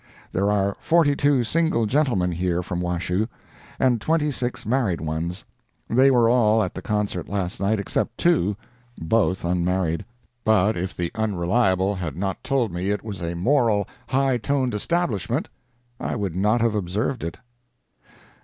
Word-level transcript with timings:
There 0.31 0.49
are 0.49 0.75
forty 0.79 1.15
two 1.15 1.43
single 1.43 1.85
gentlemen 1.85 2.31
here 2.31 2.63
from 2.63 2.81
Washoe, 2.81 3.27
and 3.79 4.01
twenty 4.01 4.31
six 4.31 4.65
married 4.65 4.99
ones; 4.99 5.45
they 5.89 6.09
were 6.09 6.27
all 6.27 6.63
at 6.63 6.73
the 6.73 6.81
concert 6.81 7.29
last 7.29 7.59
night 7.59 7.79
except 7.79 8.17
two—both 8.17 9.45
unmarried. 9.45 10.03
But 10.43 10.75
if 10.75 10.97
the 10.97 11.11
Unreliable 11.13 11.93
had 11.93 12.17
not 12.17 12.43
told 12.43 12.73
me 12.73 12.89
it 12.89 13.03
was 13.03 13.21
a 13.21 13.35
moral, 13.35 13.87
high 14.07 14.39
toned 14.39 14.73
establishment, 14.73 15.49
I 15.99 16.15
would 16.15 16.35
not 16.35 16.61
have 16.61 16.73
observed 16.73 17.23
it. 17.23 17.37